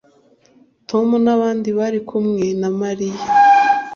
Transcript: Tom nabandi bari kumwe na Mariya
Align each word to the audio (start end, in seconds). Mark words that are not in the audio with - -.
Tom 0.89 1.07
nabandi 1.25 1.69
bari 1.77 1.99
kumwe 2.09 2.45
na 2.61 2.69
Mariya 2.79 3.19